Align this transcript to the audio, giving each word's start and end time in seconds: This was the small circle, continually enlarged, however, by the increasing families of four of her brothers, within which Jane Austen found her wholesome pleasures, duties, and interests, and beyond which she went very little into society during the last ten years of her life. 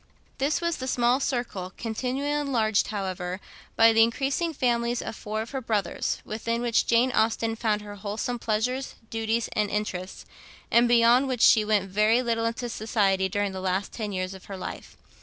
This 0.39 0.61
was 0.61 0.77
the 0.77 0.87
small 0.87 1.19
circle, 1.19 1.73
continually 1.77 2.31
enlarged, 2.31 2.87
however, 2.87 3.39
by 3.75 3.93
the 3.93 4.01
increasing 4.01 4.51
families 4.51 4.99
of 4.99 5.15
four 5.15 5.43
of 5.43 5.51
her 5.51 5.61
brothers, 5.61 6.23
within 6.25 6.63
which 6.63 6.87
Jane 6.87 7.11
Austen 7.11 7.55
found 7.55 7.83
her 7.83 7.93
wholesome 7.93 8.39
pleasures, 8.39 8.95
duties, 9.11 9.47
and 9.53 9.69
interests, 9.69 10.25
and 10.71 10.87
beyond 10.87 11.27
which 11.27 11.41
she 11.43 11.63
went 11.63 11.87
very 11.91 12.23
little 12.23 12.45
into 12.45 12.67
society 12.67 13.29
during 13.29 13.51
the 13.51 13.61
last 13.61 13.91
ten 13.91 14.11
years 14.11 14.33
of 14.33 14.45
her 14.45 14.57
life. 14.57 14.97